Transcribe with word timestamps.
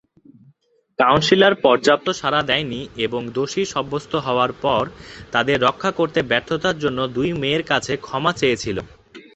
Council 0.99 1.41
পর্যাপ্ত 1.63 2.07
সাড়া 2.11 2.41
দেয়নি 2.43 2.81
এবং 3.05 3.21
দোষী 3.33 3.63
সাব্যস্ত 3.65 4.13
হওয়ার 4.17 4.51
পর, 4.63 4.83
তাদের 5.31 5.57
রক্ষা 5.61 5.91
করতে 5.99 6.19
ব্যর্থতার 6.23 6.75
জন্য 6.83 6.99
দুই 7.15 7.29
মেয়ের 7.41 7.63
কাছে 7.71 7.93
ক্ষমা 7.97 8.31
চেয়েছিল। 8.33 8.77